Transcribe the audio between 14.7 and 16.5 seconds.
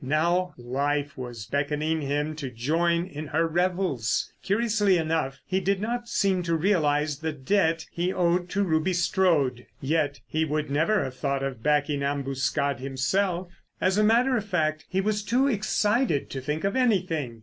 he was too excited to